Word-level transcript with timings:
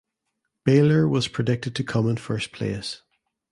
Baylor 0.65 1.07
was 1.07 1.27
predicted 1.27 1.75
to 1.75 1.83
come 1.83 2.09
in 2.09 2.17
first 2.17 2.51
place. 2.51 3.03